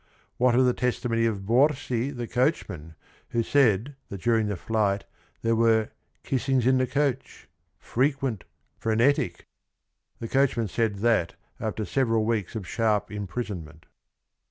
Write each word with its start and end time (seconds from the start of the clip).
What 0.37 0.55
of 0.55 0.65
the 0.65 0.73
testimony 0.73 1.27
of 1.27 1.45
Borsi 1.45 2.09
the 2.09 2.25
coachman 2.27 2.95
who 3.29 3.43
said 3.43 3.95
that 4.09 4.21
during 4.23 4.47
the 4.47 4.55
flight 4.55 5.05
there 5.43 5.55
were 5.55 5.91
"kissings 6.23 6.65
in 6.65 6.79
the 6.79 6.87
coach,— 6.87 7.47
fre 7.87 8.05
quent, 8.05 8.41
frenetic"? 8.79 9.45
The 10.19 10.27
coachman 10.27 10.69
said 10.69 10.95
that 11.05 11.35
after 11.59 11.85
several 11.85 12.25
weeks 12.25 12.55
of 12.55 12.67
sharp 12.67 13.11
imprisonment. 13.11 13.85